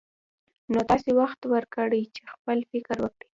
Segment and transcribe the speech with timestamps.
[0.71, 3.27] نو تاسې وخت ورکړئ چې خپل فکر وکړي.